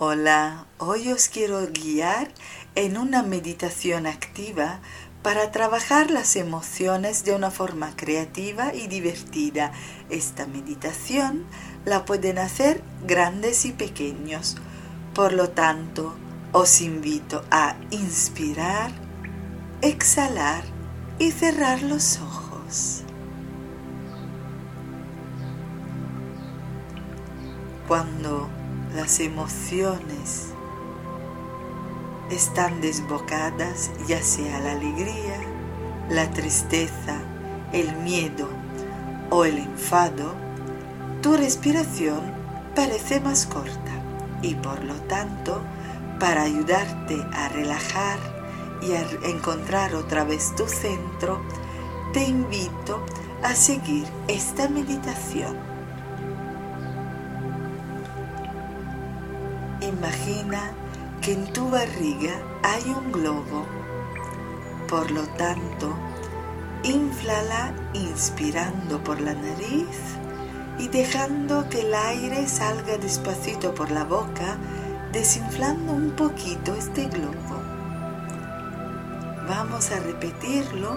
Hola, 0.00 0.66
hoy 0.78 1.10
os 1.10 1.26
quiero 1.26 1.66
guiar 1.72 2.30
en 2.76 2.98
una 2.98 3.24
meditación 3.24 4.06
activa 4.06 4.78
para 5.24 5.50
trabajar 5.50 6.12
las 6.12 6.36
emociones 6.36 7.24
de 7.24 7.34
una 7.34 7.50
forma 7.50 7.96
creativa 7.96 8.72
y 8.72 8.86
divertida. 8.86 9.72
Esta 10.08 10.46
meditación 10.46 11.46
la 11.84 12.04
pueden 12.04 12.38
hacer 12.38 12.80
grandes 13.08 13.64
y 13.64 13.72
pequeños. 13.72 14.56
Por 15.16 15.32
lo 15.32 15.50
tanto, 15.50 16.14
os 16.52 16.80
invito 16.80 17.44
a 17.50 17.74
inspirar, 17.90 18.92
exhalar 19.82 20.62
y 21.18 21.32
cerrar 21.32 21.82
los 21.82 22.20
ojos. 22.20 23.02
Cuando 27.88 28.48
las 28.98 29.20
emociones 29.20 30.48
están 32.32 32.80
desbocadas, 32.80 33.92
ya 34.08 34.20
sea 34.20 34.58
la 34.58 34.72
alegría, 34.72 35.38
la 36.10 36.28
tristeza, 36.32 37.20
el 37.72 37.94
miedo 37.98 38.48
o 39.30 39.44
el 39.44 39.58
enfado, 39.58 40.34
tu 41.22 41.36
respiración 41.36 42.20
parece 42.74 43.20
más 43.20 43.46
corta 43.46 44.02
y 44.42 44.56
por 44.56 44.82
lo 44.82 44.94
tanto, 45.02 45.62
para 46.18 46.42
ayudarte 46.42 47.24
a 47.34 47.50
relajar 47.50 48.18
y 48.82 48.94
a 48.94 49.02
encontrar 49.30 49.94
otra 49.94 50.24
vez 50.24 50.56
tu 50.56 50.66
centro, 50.66 51.40
te 52.12 52.24
invito 52.24 53.06
a 53.44 53.54
seguir 53.54 54.08
esta 54.26 54.68
meditación. 54.68 55.77
Imagina 59.98 60.70
que 61.20 61.32
en 61.32 61.52
tu 61.52 61.70
barriga 61.70 62.40
hay 62.62 62.84
un 62.84 63.10
globo. 63.10 63.66
Por 64.86 65.10
lo 65.10 65.22
tanto, 65.30 65.92
inflala 66.84 67.74
inspirando 67.94 69.02
por 69.02 69.20
la 69.20 69.34
nariz 69.34 69.98
y 70.78 70.86
dejando 70.86 71.68
que 71.68 71.80
el 71.80 71.92
aire 71.94 72.46
salga 72.46 72.96
despacito 72.96 73.74
por 73.74 73.90
la 73.90 74.04
boca, 74.04 74.56
desinflando 75.12 75.92
un 75.92 76.12
poquito 76.12 76.76
este 76.76 77.06
globo. 77.06 77.60
Vamos 79.48 79.90
a 79.90 79.98
repetirlo 79.98 80.96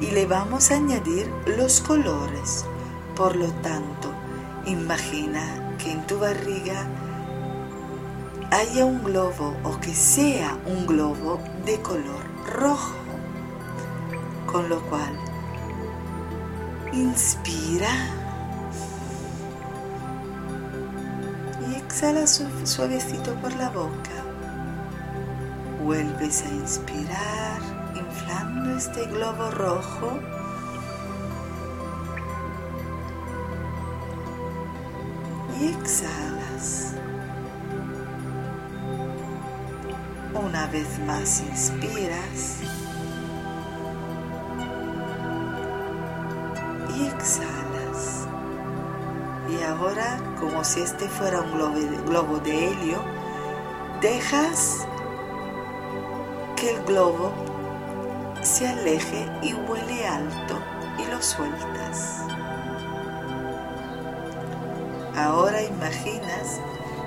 y 0.00 0.06
le 0.06 0.24
vamos 0.24 0.70
a 0.70 0.76
añadir 0.76 1.30
los 1.58 1.82
colores. 1.82 2.64
Por 3.14 3.36
lo 3.36 3.48
tanto, 3.60 4.10
imagina 4.64 5.76
que 5.76 5.92
en 5.92 6.06
tu 6.06 6.18
barriga 6.18 6.86
haya 8.50 8.84
un 8.84 9.02
globo 9.04 9.54
o 9.62 9.78
que 9.80 9.94
sea 9.94 10.56
un 10.66 10.86
globo 10.86 11.40
de 11.64 11.80
color 11.80 12.24
rojo. 12.46 12.94
Con 14.46 14.68
lo 14.68 14.80
cual, 14.88 15.12
inspira 16.92 17.90
y 21.70 21.74
exhala 21.74 22.26
suavecito 22.26 23.34
por 23.36 23.54
la 23.56 23.68
boca. 23.70 24.10
Vuelves 25.84 26.42
a 26.42 26.48
inspirar, 26.48 27.60
inflando 27.94 28.76
este 28.76 29.04
globo 29.06 29.50
rojo. 29.50 30.18
Y 35.60 35.66
exhalas. 35.66 36.94
Una 40.48 40.66
vez 40.68 40.98
más 41.00 41.40
inspiras 41.40 42.60
y 46.96 47.06
exhalas. 47.06 48.26
Y 49.50 49.62
ahora, 49.62 50.18
como 50.40 50.64
si 50.64 50.80
este 50.80 51.06
fuera 51.06 51.42
un 51.42 51.52
globo 52.06 52.38
de, 52.38 52.68
helio, 52.68 53.02
dejas 54.00 54.86
que 56.56 56.76
el 56.76 56.82
globo 56.84 57.30
se 58.40 58.68
aleje 58.68 59.26
y 59.42 59.52
huele 59.52 60.06
alto 60.06 60.58
y 60.98 61.10
lo 61.10 61.20
sueltas. 61.20 62.22
Ahora 65.14 65.62
imaginas 65.62 66.58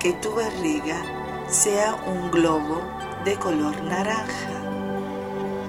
que 0.00 0.12
tu 0.12 0.34
barriga 0.34 1.00
sea 1.48 1.94
un 2.06 2.30
globo 2.30 3.01
de 3.24 3.36
color 3.36 3.80
naranja 3.84 4.50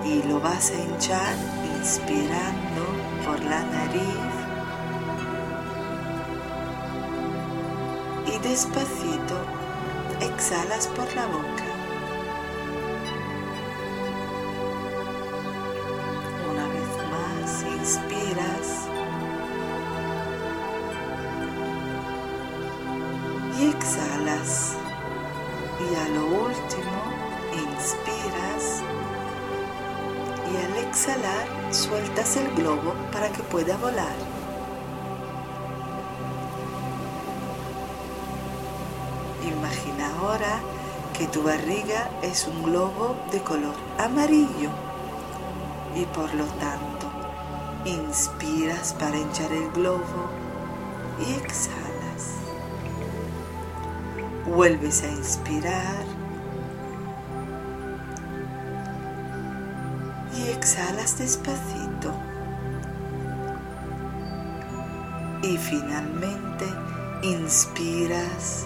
y 0.03 0.23
lo 0.23 0.39
vas 0.39 0.71
a 0.71 0.75
hinchar 0.75 1.35
inspirando 1.77 2.85
por 3.25 3.39
la 3.43 3.63
nariz 3.63 4.33
y 8.25 8.39
despacito 8.39 9.37
exhalas 10.19 10.87
por 10.87 11.13
la 11.15 11.27
boca. 11.27 11.72
Exhalar 30.93 31.47
sueltas 31.73 32.37
el 32.37 32.53
globo 32.53 32.93
para 33.11 33.27
que 33.29 33.41
pueda 33.41 33.75
volar. 33.77 34.15
Imagina 39.43 40.07
ahora 40.19 40.59
que 41.17 41.25
tu 41.25 41.41
barriga 41.41 42.11
es 42.21 42.47
un 42.47 42.61
globo 42.61 43.15
de 43.31 43.39
color 43.41 43.73
amarillo 43.97 44.69
y 45.95 46.05
por 46.05 46.31
lo 46.35 46.45
tanto 46.45 47.09
inspiras 47.85 48.93
para 48.93 49.17
hinchar 49.17 49.51
el 49.51 49.71
globo 49.71 50.29
y 51.27 51.33
exhalas. 51.43 52.35
Vuelves 54.45 55.01
a 55.01 55.07
inspirar 55.07 56.12
exhalas 60.63 61.17
despacito. 61.17 62.13
Y 65.41 65.57
finalmente 65.57 66.65
inspiras 67.21 68.65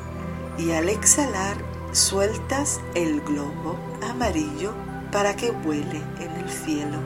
y 0.60 0.74
al 0.74 0.90
exhalar 0.90 1.58
sueltas 1.94 2.80
el 2.94 3.20
globo 3.22 3.80
amarillo 4.12 4.74
para 5.12 5.36
que 5.36 5.50
vuele 5.50 6.04
en 6.20 6.32
el 6.44 6.50
cielo. 6.52 7.00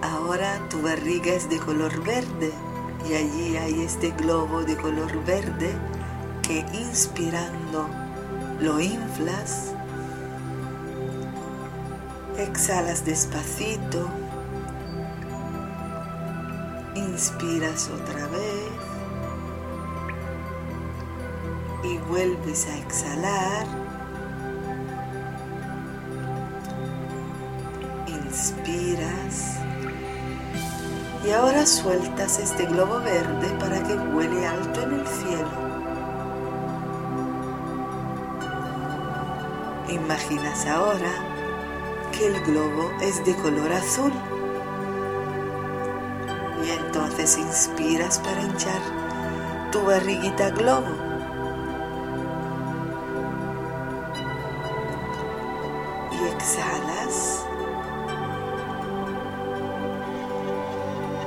Ahora 0.00 0.58
tu 0.70 0.80
barriga 0.80 1.34
es 1.34 1.50
de 1.50 1.58
color 1.58 2.02
verde 2.02 2.50
y 3.10 3.12
allí 3.12 3.56
hay 3.58 3.82
este 3.82 4.10
globo 4.12 4.62
de 4.62 4.74
color 4.78 5.22
verde 5.26 5.74
que 6.40 6.60
inspirando 6.72 8.05
lo 8.60 8.80
inflas, 8.80 9.74
exhalas 12.38 13.04
despacito, 13.04 14.08
inspiras 16.94 17.90
otra 17.90 18.26
vez 18.28 18.70
y 21.84 21.98
vuelves 22.08 22.66
a 22.66 22.78
exhalar, 22.78 23.66
inspiras 28.06 29.58
y 31.26 31.30
ahora 31.32 31.66
sueltas 31.66 32.38
este 32.38 32.66
globo 32.66 33.00
verde 33.00 33.48
para 33.58 33.82
que 33.82 33.94
vuele 33.94 34.46
alto 34.46 34.82
en 34.82 34.92
el 34.94 35.06
cielo. 35.06 35.85
Imaginas 39.88 40.66
ahora 40.66 41.12
que 42.12 42.26
el 42.26 42.40
globo 42.44 42.90
es 43.00 43.24
de 43.24 43.34
color 43.36 43.72
azul. 43.72 44.12
Y 46.64 46.70
entonces 46.70 47.38
inspiras 47.38 48.18
para 48.18 48.42
hinchar 48.42 48.80
tu 49.70 49.80
barriguita 49.84 50.50
globo. 50.50 50.88
Y 56.10 56.34
exhalas. 56.34 57.44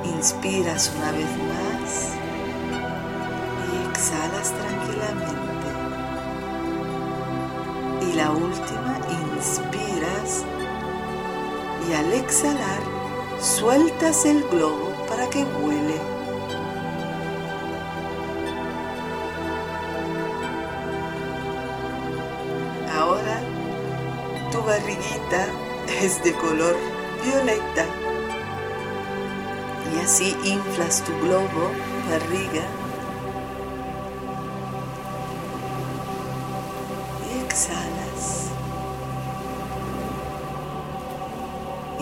Inspiras 0.04 0.92
una 0.96 1.12
vez 1.12 1.30
más 1.48 2.20
exhalas 4.00 4.52
tranquilamente. 4.52 5.49
Y 8.10 8.12
la 8.14 8.32
última, 8.32 8.98
inspiras 9.36 10.44
y 11.88 11.92
al 11.92 12.12
exhalar 12.12 12.80
sueltas 13.40 14.24
el 14.24 14.42
globo 14.48 14.92
para 15.08 15.30
que 15.30 15.44
vuele. 15.44 15.94
Ahora 22.98 23.40
tu 24.50 24.60
barriguita 24.62 25.46
es 26.02 26.22
de 26.24 26.32
color 26.32 26.76
violeta 27.24 27.84
y 29.94 30.04
así 30.04 30.36
inflas 30.44 31.04
tu 31.04 31.12
globo, 31.20 31.70
barriga 32.10 32.79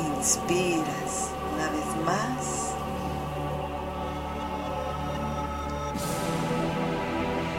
Inspiras 0.06 1.31
una 1.55 1.71
vez 1.71 2.06
más. 2.06 2.75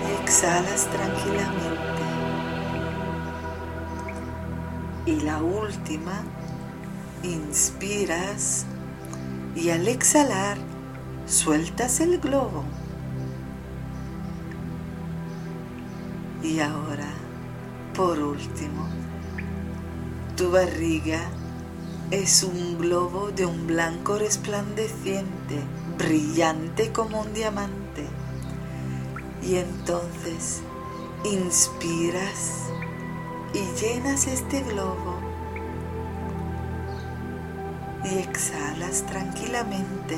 Y 0.07 0.23
exhalas 0.23 0.87
tranquilamente. 0.87 2.03
Y 5.05 5.21
la 5.21 5.41
última, 5.41 6.23
inspiras 7.23 8.65
y 9.55 9.69
al 9.71 9.87
exhalar 9.87 10.57
sueltas 11.25 11.99
el 11.99 12.19
globo. 12.19 12.63
Y 16.41 16.59
ahora, 16.59 17.11
por 17.95 18.17
último, 18.19 18.87
tu 20.37 20.51
barriga 20.51 21.19
es 22.11 22.41
un 22.41 22.79
globo 22.79 23.29
de 23.29 23.45
un 23.45 23.67
blanco 23.67 24.17
resplandeciente, 24.17 25.61
brillante 25.97 26.91
como 26.91 27.21
un 27.21 27.33
diamante. 27.33 28.07
Y 29.43 29.55
entonces 29.55 30.61
inspiras 31.23 32.69
y 33.53 33.59
llenas 33.79 34.25
este 34.27 34.61
globo 34.63 35.19
y 38.03 38.17
exhalas 38.17 39.05
tranquilamente. 39.05 40.17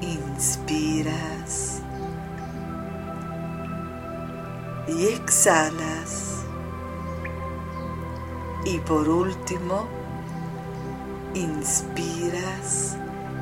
Inspiras 0.00 1.82
y 4.86 5.06
exhalas. 5.08 6.27
Y 8.68 8.80
por 8.80 9.08
último, 9.08 9.88
inspiras 11.32 12.98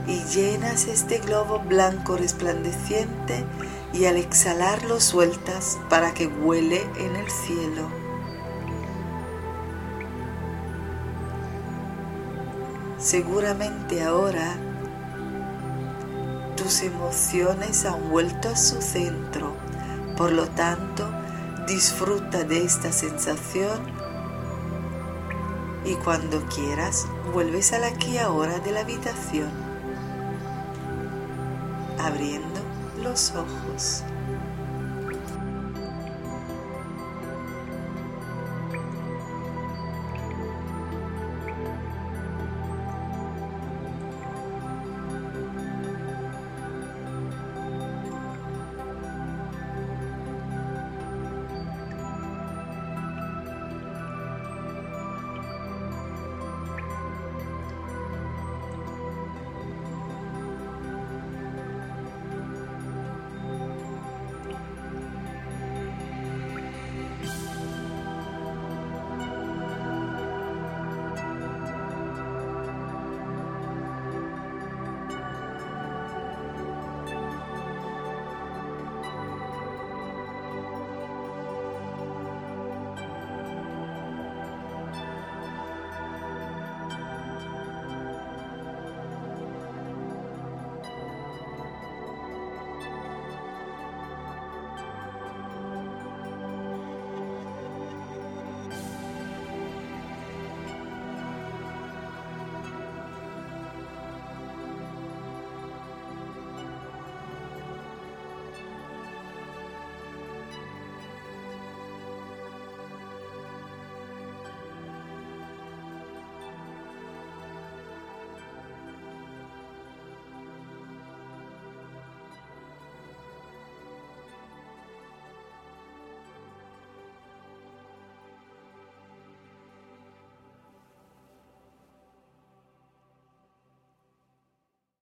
y 0.07 0.23
llenas 0.23 0.87
este 0.87 1.19
globo 1.19 1.59
blanco 1.59 2.17
resplandeciente 2.17 3.45
y 3.93 4.05
al 4.05 4.19
exhalar 4.19 4.85
lo 4.85 5.01
sueltas 5.01 5.81
para 5.91 6.15
que 6.15 6.29
vuele 6.29 6.81
en 6.97 7.17
el 7.17 7.29
cielo. 7.29 7.89
Seguramente 12.97 14.05
ahora 14.05 14.55
tus 16.57 16.83
emociones 16.83 17.85
han 17.85 18.11
vuelto 18.11 18.49
a 18.49 18.57
su 18.57 18.81
centro, 18.81 19.57
por 20.17 20.31
lo 20.31 20.47
tanto 20.51 21.11
disfruta 21.67 22.45
de 22.45 22.63
esta 22.63 22.93
sensación 22.93 24.06
y 25.87 25.95
cuando 25.95 26.45
quieras 26.47 27.07
vuelves 27.33 27.73
al 27.73 27.85
aquí 27.85 28.19
ahora 28.19 28.59
de 28.59 28.73
la 28.73 28.81
habitación, 28.81 29.51
abriendo 31.99 32.61
los 33.03 33.33
ojos. 33.33 34.03